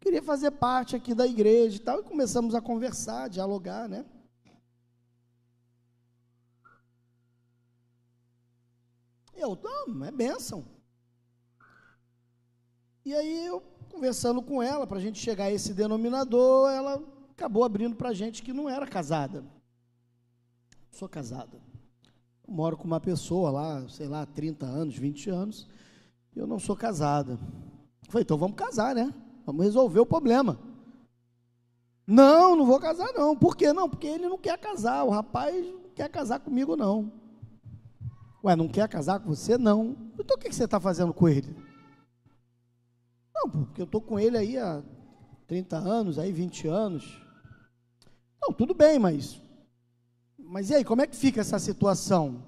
[0.00, 2.00] queria fazer parte aqui da igreja e tal.
[2.00, 4.04] E começamos a conversar, dialogar, né?
[9.34, 10.64] Eu, não, é bênção.
[13.04, 17.64] E aí eu, conversando com ela, para a gente chegar a esse denominador, ela acabou
[17.64, 19.44] abrindo para gente que não era casada.
[20.90, 21.60] Sou casada.
[22.48, 25.68] Eu moro com uma pessoa lá, sei lá, 30 anos, 20 anos,
[26.34, 27.38] e eu não sou casada.
[28.08, 29.12] falei, então vamos casar, né?
[29.44, 30.58] Vamos resolver o problema.
[32.06, 33.36] Não, não vou casar não.
[33.36, 33.72] Por quê?
[33.72, 35.04] Não, porque ele não quer casar.
[35.04, 37.12] O rapaz não quer casar comigo, não.
[38.42, 39.58] Ué, não quer casar com você?
[39.58, 39.96] Não.
[40.18, 41.54] Então o que você está fazendo com ele?
[43.34, 44.82] Não, porque eu estou com ele aí há
[45.46, 47.25] 30 anos, aí 20 anos.
[48.40, 49.40] Não, tudo bem, mas.
[50.38, 52.42] Mas e aí, como é que fica essa situação?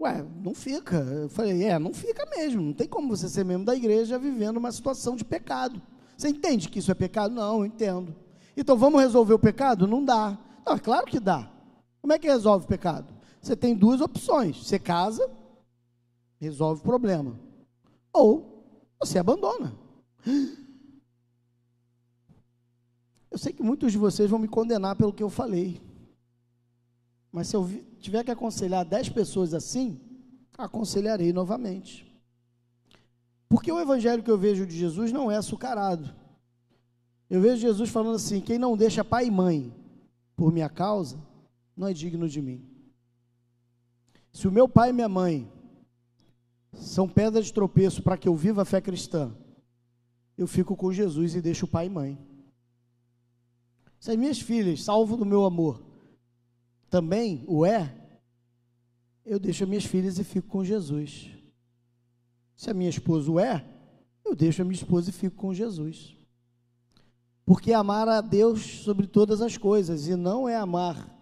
[0.00, 0.96] Ué, não fica.
[0.96, 2.62] Eu falei, é, não fica mesmo.
[2.62, 5.80] Não tem como você ser membro da igreja vivendo uma situação de pecado.
[6.16, 7.34] Você entende que isso é pecado?
[7.34, 8.14] Não, eu entendo.
[8.56, 9.86] Então vamos resolver o pecado?
[9.86, 10.38] Não dá.
[10.66, 11.50] Não, é claro que dá.
[12.00, 13.12] Como é que resolve o pecado?
[13.42, 14.66] Você tem duas opções.
[14.66, 15.30] Você casa,
[16.40, 17.38] resolve o problema.
[18.12, 18.64] Ou
[18.98, 19.74] você abandona.
[23.30, 25.80] Eu sei que muitos de vocês vão me condenar pelo que eu falei.
[27.30, 27.68] Mas se eu
[28.00, 30.00] tiver que aconselhar dez pessoas assim,
[30.58, 32.06] aconselharei novamente.
[33.48, 36.14] Porque o evangelho que eu vejo de Jesus não é açucarado.
[37.28, 39.74] Eu vejo Jesus falando assim: quem não deixa pai e mãe
[40.36, 41.18] por minha causa,
[41.76, 42.64] não é digno de mim.
[44.32, 45.50] Se o meu pai e minha mãe
[46.72, 49.34] são pedras de tropeço para que eu viva a fé cristã,
[50.36, 52.29] eu fico com Jesus e deixo pai e mãe.
[54.00, 55.82] Se as minhas filhas, salvo do meu amor,
[56.88, 57.94] também o é,
[59.24, 61.28] eu deixo as minhas filhas e fico com Jesus.
[62.56, 63.64] Se a minha esposa o é,
[64.24, 66.16] eu deixo a minha esposa e fico com Jesus.
[67.44, 71.16] Porque amar a Deus sobre todas as coisas e não é amar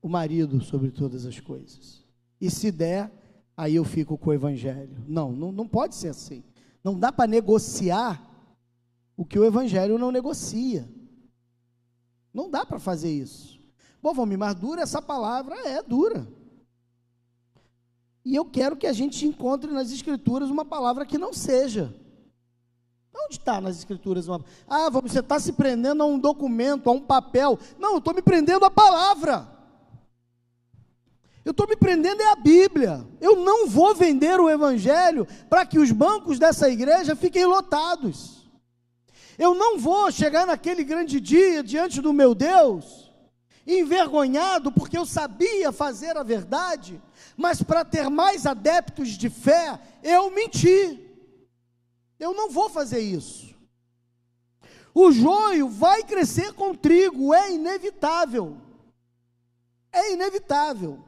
[0.00, 2.04] o marido sobre todas as coisas.
[2.40, 3.12] E se der,
[3.56, 5.04] aí eu fico com o evangelho.
[5.06, 6.42] Não, não, não pode ser assim.
[6.82, 8.24] Não dá para negociar
[9.16, 10.88] o que o Evangelho não negocia.
[12.32, 13.58] Não dá para fazer isso.
[14.02, 15.56] Bom, Valmir, mas dura essa palavra?
[15.66, 16.26] É, dura.
[18.24, 21.94] E eu quero que a gente encontre nas Escrituras uma palavra que não seja.
[23.14, 24.44] Onde está nas Escrituras uma.
[24.68, 27.58] Ah, você está se prendendo a um documento, a um papel.
[27.78, 29.48] Não, eu estou me prendendo à palavra.
[31.44, 33.06] Eu estou me prendendo é a Bíblia.
[33.20, 38.37] Eu não vou vender o Evangelho para que os bancos dessa igreja fiquem lotados.
[39.38, 43.12] Eu não vou chegar naquele grande dia diante do meu Deus,
[43.66, 47.00] envergonhado, porque eu sabia fazer a verdade,
[47.36, 51.04] mas para ter mais adeptos de fé, eu menti.
[52.18, 53.54] Eu não vou fazer isso.
[54.92, 58.56] O joio vai crescer com trigo, é inevitável.
[59.92, 61.04] É inevitável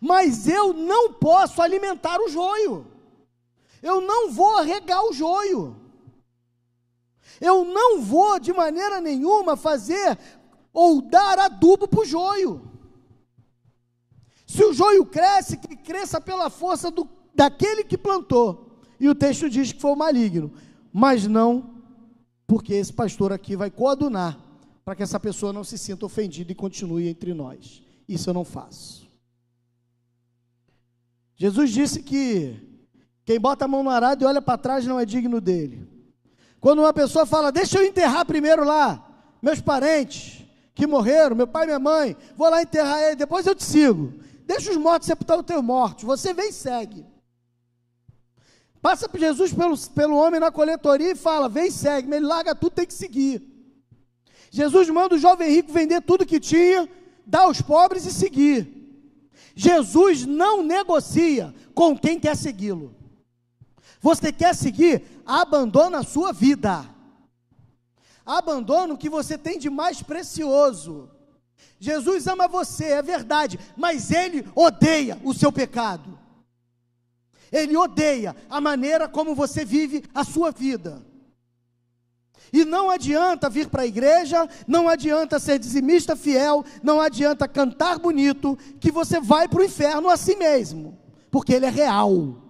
[0.00, 2.86] mas eu não posso alimentar o joio.
[3.82, 5.76] Eu não vou regar o joio.
[7.40, 10.18] Eu não vou de maneira nenhuma fazer
[10.72, 12.70] ou dar adubo para o joio.
[14.46, 18.78] Se o joio cresce, que cresça pela força do, daquele que plantou.
[18.98, 20.52] E o texto diz que foi o maligno,
[20.92, 21.80] mas não
[22.46, 24.38] porque esse pastor aqui vai coadunar
[24.84, 27.80] para que essa pessoa não se sinta ofendida e continue entre nós.
[28.08, 29.08] Isso eu não faço.
[31.36, 32.56] Jesus disse que
[33.24, 35.88] quem bota a mão no arado e olha para trás não é digno dele.
[36.60, 39.06] Quando uma pessoa fala, deixa eu enterrar primeiro lá,
[39.40, 40.44] meus parentes
[40.74, 44.12] que morreram, meu pai e minha mãe, vou lá enterrar ele, depois eu te sigo.
[44.44, 47.06] Deixa os mortos sepultar os teus mortos, você vem e segue.
[48.82, 52.72] Passa por Jesus pelo, pelo homem na coletoria e fala: vem segue, ele larga tudo,
[52.72, 53.42] tem que seguir.
[54.50, 56.88] Jesus manda o jovem rico vender tudo que tinha,
[57.26, 58.80] dar aos pobres e seguir.
[59.54, 62.94] Jesus não negocia com quem quer segui-lo.
[64.00, 65.02] Você quer seguir?
[65.26, 66.88] Abandona a sua vida.
[68.24, 71.10] Abandona o que você tem de mais precioso.
[71.78, 76.18] Jesus ama você, é verdade, mas ele odeia o seu pecado.
[77.50, 81.02] Ele odeia a maneira como você vive a sua vida.
[82.52, 87.98] E não adianta vir para a igreja, não adianta ser dizimista fiel, não adianta cantar
[87.98, 90.98] bonito, que você vai para o inferno a si mesmo,
[91.30, 92.49] porque ele é real.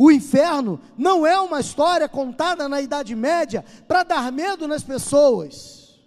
[0.00, 5.98] O inferno não é uma história contada na Idade Média para dar medo nas pessoas.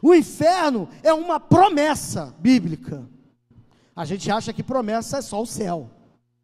[0.00, 3.04] O inferno é uma promessa bíblica.
[3.96, 5.90] A gente acha que promessa é só o céu.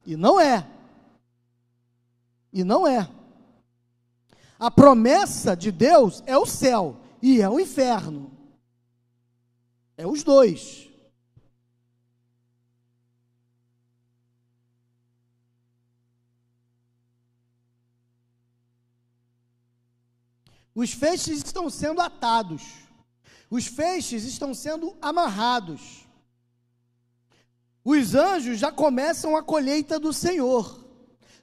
[0.05, 0.67] E não é.
[2.53, 3.09] E não é.
[4.59, 8.33] A promessa de Deus é o céu e é o inferno.
[9.97, 10.84] É os dois.
[20.75, 22.63] Os feixes estão sendo atados.
[23.49, 26.05] Os feixes estão sendo amarrados.
[27.85, 30.83] Os anjos já começam a colheita do Senhor.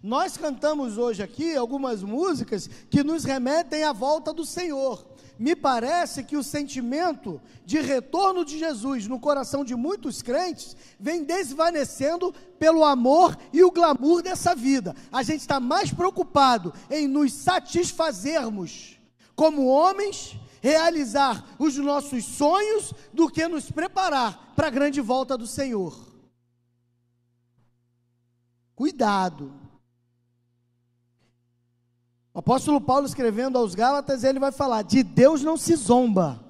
[0.03, 5.07] Nós cantamos hoje aqui algumas músicas que nos remetem à volta do Senhor.
[5.37, 11.23] Me parece que o sentimento de retorno de Jesus no coração de muitos crentes vem
[11.23, 14.95] desvanecendo pelo amor e o glamour dessa vida.
[15.11, 19.00] A gente está mais preocupado em nos satisfazermos
[19.35, 25.47] como homens, realizar os nossos sonhos, do que nos preparar para a grande volta do
[25.47, 26.11] Senhor.
[28.75, 29.53] Cuidado.
[32.33, 36.43] O apóstolo Paulo escrevendo aos Gálatas, ele vai falar: de Deus não se zomba.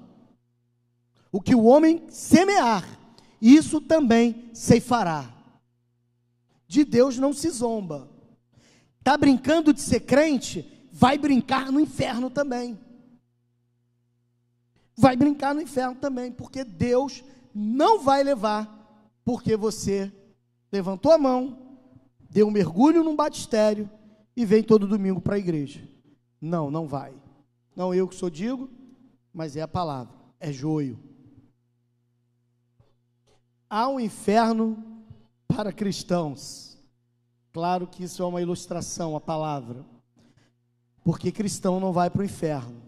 [1.30, 2.86] O que o homem semear,
[3.40, 5.32] isso também ceifará.
[6.66, 8.08] De Deus não se zomba.
[8.98, 10.81] Está brincando de ser crente?
[10.92, 12.78] Vai brincar no inferno também.
[14.94, 17.24] Vai brincar no inferno também, porque Deus
[17.54, 20.12] não vai levar, porque você
[20.70, 21.78] levantou a mão,
[22.28, 23.88] deu um mergulho num batistério
[24.36, 25.88] e vem todo domingo para a igreja.
[26.38, 27.14] Não, não vai.
[27.74, 28.68] Não eu que sou digo,
[29.32, 30.98] mas é a palavra, é joio.
[33.68, 34.76] Há um inferno
[35.48, 36.78] para cristãos.
[37.50, 39.91] Claro que isso é uma ilustração, a palavra.
[41.04, 42.80] Porque cristão não vai para o inferno.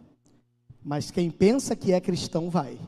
[0.82, 2.78] Mas quem pensa que é cristão vai.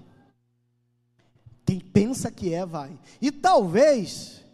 [1.65, 2.97] Quem pensa que é, vai.
[3.21, 4.45] E talvez,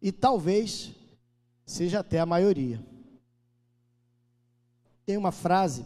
[0.00, 0.92] e talvez,
[1.66, 2.82] seja até a maioria.
[5.04, 5.84] Tem uma frase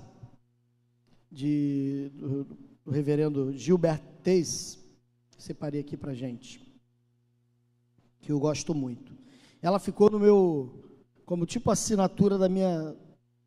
[1.30, 2.44] de, do,
[2.84, 4.78] do reverendo Gilbert Teis,
[5.36, 6.62] separei aqui para gente,
[8.20, 9.12] que eu gosto muito.
[9.60, 10.84] Ela ficou no meu,
[11.26, 12.94] como tipo assinatura da minha,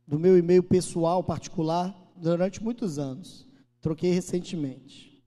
[0.07, 3.45] do meu e-mail pessoal particular durante muitos anos.
[3.81, 5.21] Troquei recentemente.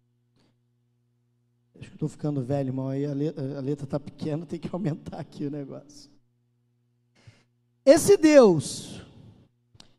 [1.79, 2.89] Acho que estou ficando velho, irmão.
[2.89, 3.13] Aí a
[3.61, 6.11] letra está pequena, tem que aumentar aqui o negócio.
[7.85, 9.03] Esse Deus,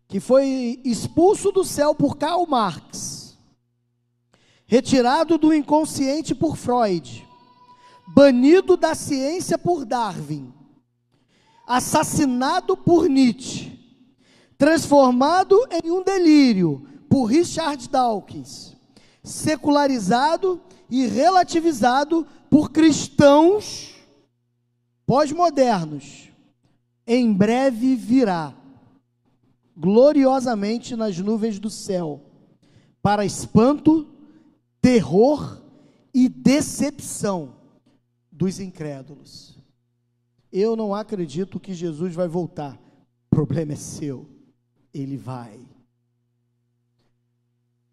[0.08, 3.38] que foi expulso do céu por Karl Marx,
[4.66, 7.28] retirado do inconsciente por Freud,
[8.08, 10.54] banido da ciência por Darwin,
[11.68, 13.81] assassinado por Nietzsche,
[14.62, 18.78] transformado em um delírio por Richard Dawkins,
[19.24, 23.96] secularizado e relativizado por cristãos
[25.04, 26.30] pós-modernos,
[27.08, 28.54] em breve virá,
[29.76, 32.22] gloriosamente nas nuvens do céu,
[33.02, 34.08] para espanto,
[34.80, 35.60] terror
[36.14, 37.56] e decepção
[38.32, 39.58] dos incrédulos.
[40.52, 42.80] Eu não acredito que Jesus vai voltar.
[43.32, 44.31] O problema é seu
[44.94, 45.60] ele vai.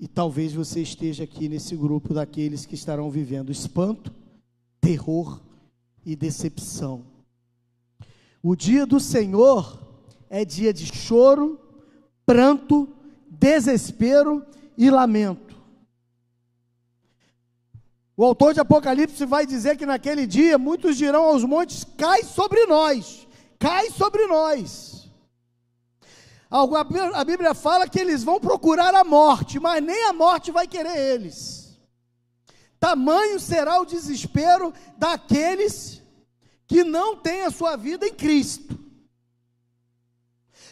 [0.00, 4.14] E talvez você esteja aqui nesse grupo daqueles que estarão vivendo espanto,
[4.80, 5.40] terror
[6.06, 7.04] e decepção.
[8.42, 9.78] O dia do Senhor
[10.30, 11.60] é dia de choro,
[12.24, 12.88] pranto,
[13.28, 14.44] desespero
[14.76, 15.56] e lamento.
[18.16, 22.66] O autor de Apocalipse vai dizer que naquele dia muitos dirão aos montes: cai sobre
[22.66, 24.97] nós, cai sobre nós.
[26.50, 30.96] A Bíblia fala que eles vão procurar a morte, mas nem a morte vai querer
[30.96, 31.78] eles.
[32.80, 36.00] Tamanho será o desespero daqueles
[36.66, 38.78] que não têm a sua vida em Cristo.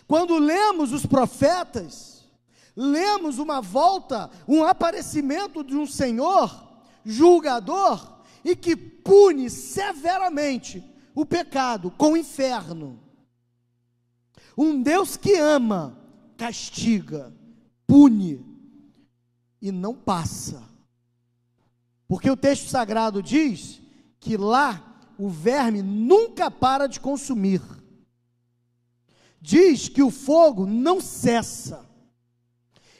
[0.06, 2.24] Quando lemos os profetas,
[2.74, 6.64] lemos uma volta, um aparecimento de um Senhor
[7.04, 10.82] julgador e que pune severamente
[11.14, 13.05] o pecado com o inferno.
[14.56, 15.98] Um Deus que ama,
[16.36, 17.32] castiga,
[17.86, 18.44] pune
[19.60, 20.62] e não passa.
[22.08, 23.80] Porque o texto sagrado diz
[24.20, 24.82] que lá
[25.18, 27.60] o verme nunca para de consumir.
[29.40, 31.84] Diz que o fogo não cessa.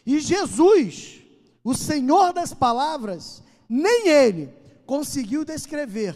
[0.04, 1.22] E Jesus,
[1.64, 4.52] o Senhor das palavras, nem ele
[4.84, 6.14] conseguiu descrever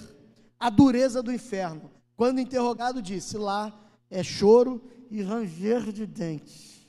[0.58, 1.90] a dureza do inferno.
[2.16, 3.72] Quando interrogado, disse: lá
[4.10, 4.80] é choro
[5.10, 6.80] e ranger de dentes.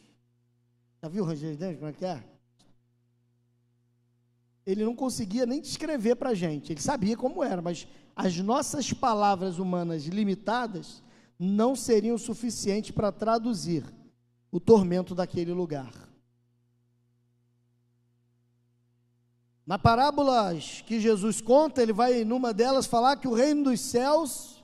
[1.01, 1.79] Já viu ranger de dentes?
[1.79, 2.23] Como é que é?
[4.65, 6.71] ele não conseguia nem descrever para a gente.
[6.71, 11.01] Ele sabia como era, mas as nossas palavras humanas limitadas
[11.37, 13.83] não seriam suficientes para traduzir
[14.51, 15.91] o tormento daquele lugar.
[19.65, 24.61] Na parábolas que Jesus conta, ele vai numa delas falar que o reino dos céus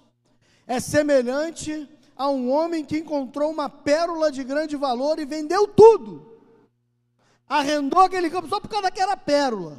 [0.65, 1.87] é semelhante
[2.17, 6.25] a um homem que encontrou uma pérola de grande valor e vendeu tudo.
[7.47, 9.77] Arrendou aquele campo só por causa daquela pérola.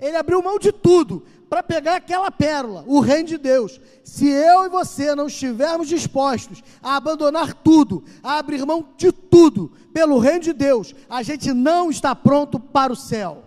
[0.00, 3.80] Ele abriu mão de tudo para pegar aquela pérola, o reino de Deus.
[4.04, 9.72] Se eu e você não estivermos dispostos a abandonar tudo, a abrir mão de tudo
[9.92, 13.44] pelo reino de Deus, a gente não está pronto para o céu.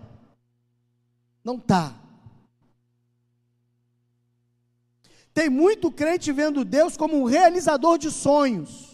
[1.44, 2.01] Não está.
[5.34, 8.90] Tem muito crente vendo Deus como um realizador de sonhos.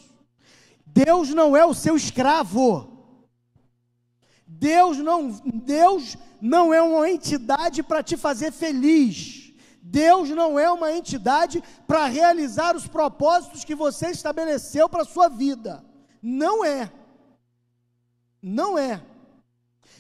[0.87, 2.99] Deus não é o seu escravo.
[4.47, 9.53] Deus não, Deus não é uma entidade para te fazer feliz.
[9.83, 15.29] Deus não é uma entidade para realizar os propósitos que você estabeleceu para a sua
[15.29, 15.85] vida.
[16.23, 16.93] Não é.
[18.41, 19.03] Não é.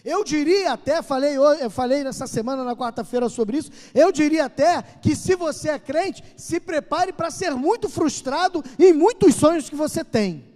[0.08, 3.70] Eu diria até, falei, eu falei nessa semana, na quarta-feira, sobre isso.
[3.92, 8.94] Eu diria até que se você é crente, se prepare para ser muito frustrado em
[8.94, 10.46] muitos sonhos que você tem.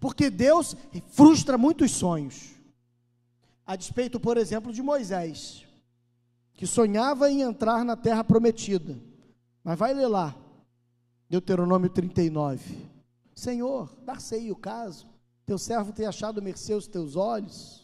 [0.00, 0.74] Porque Deus
[1.06, 2.50] frustra muitos sonhos.
[3.64, 5.64] A despeito, por exemplo, de Moisés,
[6.54, 8.98] que sonhava em entrar na terra prometida.
[9.62, 10.34] Mas vai ler lá,
[11.28, 12.88] Deuteronômio 39.
[13.36, 15.06] Senhor, dar-se-ei o caso,
[15.46, 17.79] teu servo tem achado mercê aos teus olhos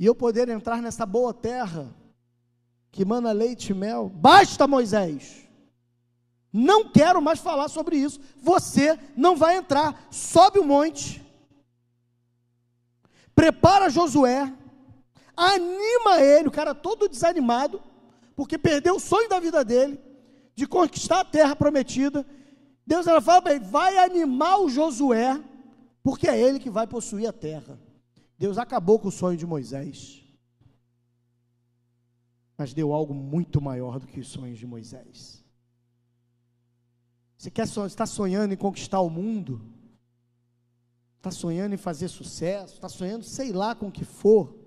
[0.00, 1.94] e eu poder entrar nessa boa terra
[2.90, 4.08] que mana leite e mel.
[4.08, 5.46] Basta, Moisés.
[6.50, 8.18] Não quero mais falar sobre isso.
[8.38, 10.08] Você não vai entrar.
[10.10, 11.22] Sobe o monte.
[13.34, 14.50] Prepara Josué.
[15.36, 17.82] Anima ele, o cara todo desanimado,
[18.34, 20.00] porque perdeu o sonho da vida dele
[20.54, 22.24] de conquistar a terra prometida.
[22.86, 25.38] Deus ela fala vai animar o Josué,
[26.02, 27.78] porque é ele que vai possuir a terra.
[28.40, 30.24] Deus acabou com o sonho de Moisés,
[32.56, 35.44] mas deu algo muito maior do que os sonhos de Moisés.
[37.36, 39.60] Você quer está sonhando em conquistar o mundo?
[41.18, 42.72] Está sonhando em fazer sucesso?
[42.72, 44.58] Está sonhando, sei lá, com o que for?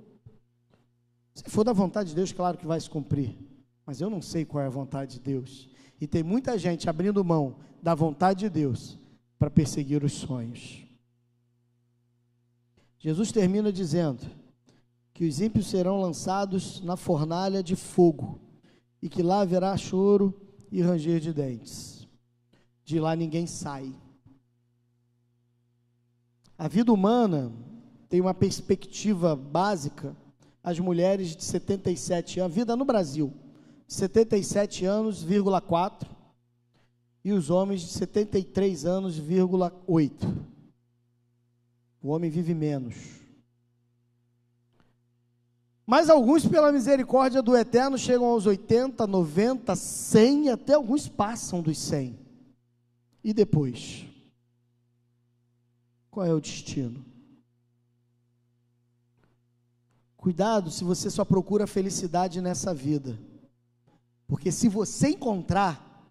[1.34, 3.36] Se for da vontade de Deus, claro que vai se cumprir.
[3.88, 5.68] Mas eu não sei qual é a vontade de Deus.
[6.00, 9.00] E tem muita gente abrindo mão da vontade de Deus
[9.40, 10.83] para perseguir os sonhos.
[13.04, 14.26] Jesus termina dizendo
[15.14, 18.40] que os ímpios serão lançados na fornalha de fogo
[19.02, 20.34] e que lá haverá choro
[20.72, 22.08] e ranger de dentes.
[22.86, 23.94] De lá ninguém sai.
[26.58, 27.52] A vida humana
[28.08, 30.16] tem uma perspectiva básica.
[30.64, 33.34] As mulheres de 77 anos, a vida no Brasil,
[33.86, 36.10] 77 anos, vírgula 4,
[37.22, 40.53] e os homens de 73 anos, vírgula 8.
[42.04, 42.96] O homem vive menos.
[45.86, 51.78] Mas alguns, pela misericórdia do Eterno, chegam aos 80, 90, 100, até alguns passam dos
[51.78, 52.20] 100.
[53.24, 54.06] E depois?
[56.12, 57.06] Qual é o destino?
[60.18, 63.18] Cuidado se você só procura felicidade nessa vida.
[64.28, 66.06] Porque se você encontrar,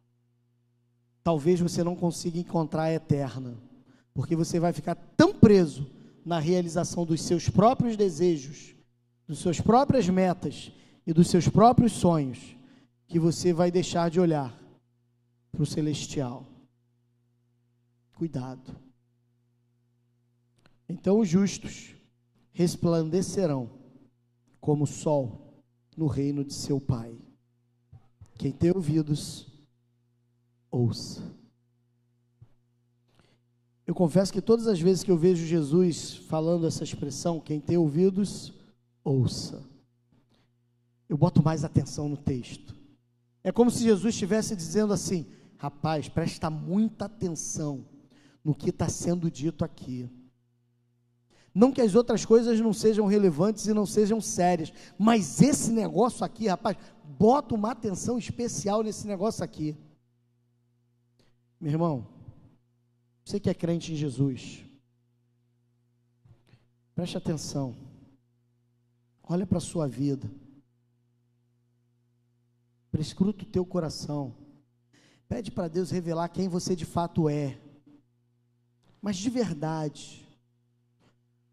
[1.23, 3.72] talvez você não consiga encontrar a eterna
[4.15, 5.91] porque você vai ficar tão preso
[6.25, 8.75] na realização dos seus próprios desejos,
[9.27, 10.71] dos suas próprias metas
[11.07, 12.57] e dos seus próprios sonhos,
[13.07, 14.57] que você vai deixar de olhar
[15.51, 16.47] para o celestial.
[18.15, 18.77] Cuidado.
[20.89, 21.95] Então os justos
[22.53, 23.71] resplandecerão
[24.61, 25.63] como o sol
[25.97, 27.17] no reino de seu Pai.
[28.39, 29.47] Quem tem ouvidos,
[30.71, 31.23] ouça.
[33.93, 37.77] Eu confesso que todas as vezes que eu vejo Jesus falando essa expressão, quem tem
[37.77, 38.51] ouvidos,
[39.05, 39.63] ouça.
[41.07, 42.75] Eu boto mais atenção no texto.
[43.45, 45.27] É como se Jesus estivesse dizendo assim:
[45.59, 47.85] rapaz, presta muita atenção
[48.43, 50.09] no que está sendo dito aqui.
[51.55, 56.25] Não que as outras coisas não sejam relevantes e não sejam sérias, mas esse negócio
[56.25, 56.79] aqui, rapaz,
[57.19, 59.77] bota uma atenção especial nesse negócio aqui.
[61.61, 62.12] Meu irmão,
[63.25, 64.65] você que é crente em Jesus,
[66.95, 67.75] preste atenção.
[69.23, 70.31] Olha para a sua vida.
[72.91, 74.35] Prescruta o teu coração.
[75.29, 77.59] Pede para Deus revelar quem você de fato é.
[79.01, 80.23] Mas de verdade.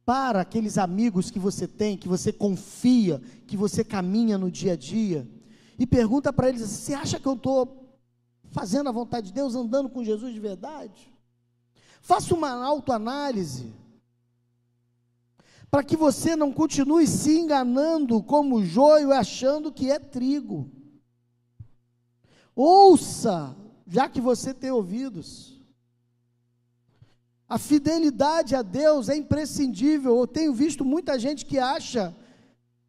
[0.09, 4.76] para aqueles amigos que você tem, que você confia, que você caminha no dia a
[4.76, 5.30] dia,
[5.78, 7.95] e pergunta para eles: você acha que eu estou
[8.49, 11.13] fazendo a vontade de Deus, andando com Jesus de verdade?
[12.01, 13.73] Faça uma autoanálise,
[15.69, 20.69] para que você não continue se enganando como joio, achando que é trigo.
[22.55, 23.55] Ouça,
[23.87, 25.59] já que você tem ouvidos.
[27.47, 30.17] A fidelidade a Deus é imprescindível.
[30.17, 32.15] Eu tenho visto muita gente que acha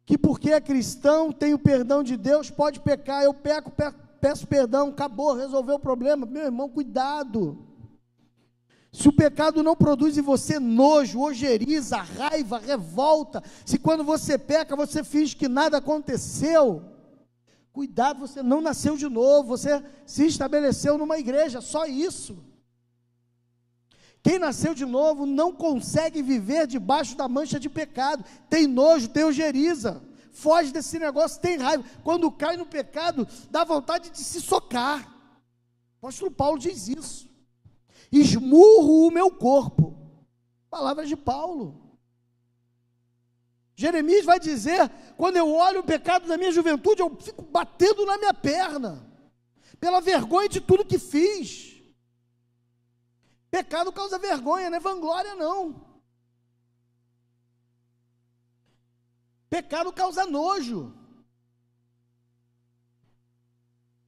[0.05, 3.23] que porque é cristão, tem o perdão de Deus, pode pecar.
[3.23, 3.71] Eu peco,
[4.19, 6.25] peço perdão, acabou, resolveu o problema.
[6.25, 7.70] Meu irmão, cuidado.
[8.93, 14.75] Se o pecado não produz em você nojo, ojeriza, raiva, revolta, se quando você peca
[14.75, 16.83] você finge que nada aconteceu,
[17.71, 22.43] cuidado, você não nasceu de novo, você se estabeleceu numa igreja, só isso.
[24.21, 29.23] Quem nasceu de novo não consegue viver debaixo da mancha de pecado, tem nojo, tem
[29.23, 31.85] ojeriza, foge desse negócio, tem raiva.
[32.03, 35.09] Quando cai no pecado, dá vontade de se socar.
[36.01, 37.30] O apóstolo Paulo diz isso.
[38.11, 39.97] Esmurro o meu corpo.
[40.69, 41.99] Palavras de Paulo.
[43.75, 48.17] Jeremias vai dizer: quando eu olho o pecado da minha juventude, eu fico batendo na
[48.17, 49.07] minha perna,
[49.79, 51.81] pela vergonha de tudo que fiz.
[53.49, 55.91] Pecado causa vergonha, não é vanglória, não.
[59.49, 60.95] Pecado causa nojo.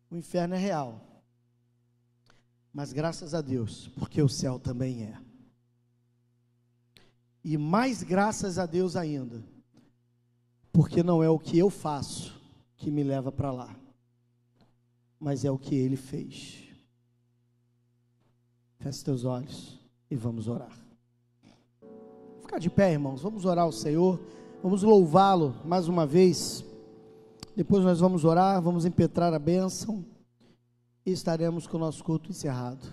[0.09, 1.02] O inferno é real.
[2.73, 5.17] Mas graças a Deus, porque o céu também é.
[7.43, 9.43] E mais graças a Deus ainda,
[10.71, 12.33] porque não é o que eu faço
[12.75, 13.75] que me leva para lá,
[15.19, 16.63] mas é o que ele fez.
[18.79, 20.75] Feche teus olhos e vamos orar.
[21.79, 23.21] Vou ficar de pé, irmãos.
[23.21, 24.19] Vamos orar ao Senhor.
[24.63, 26.65] Vamos louvá-lo mais uma vez.
[27.55, 30.03] Depois nós vamos orar, vamos impetrar a bênção
[31.05, 32.87] e estaremos com o nosso culto encerrado.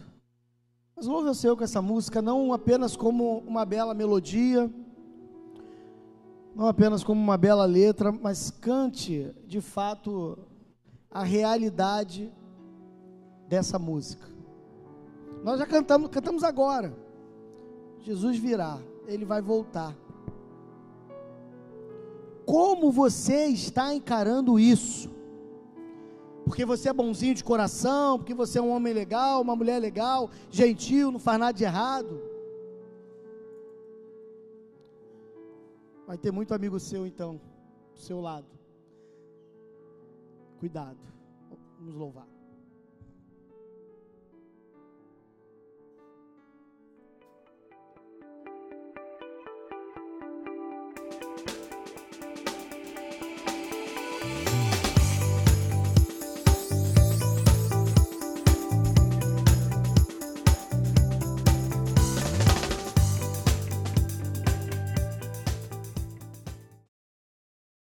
[0.97, 4.71] Mas louve ao Senhor com essa música, não apenas como uma bela melodia,
[6.55, 10.39] não apenas como uma bela letra, mas cante de fato
[11.11, 12.33] a realidade
[13.49, 14.29] dessa música.
[15.43, 16.95] Nós já cantamos, cantamos agora.
[18.01, 19.97] Jesus virá, ele vai voltar.
[22.45, 25.11] Como você está encarando isso?
[26.51, 30.29] Porque você é bonzinho de coração, porque você é um homem legal, uma mulher legal,
[30.51, 32.21] gentil, não faz nada de errado.
[36.09, 37.41] Vai ter muito amigo seu então,
[37.95, 38.49] do seu lado.
[40.59, 40.99] Cuidado.
[41.79, 42.30] Vamos louvar.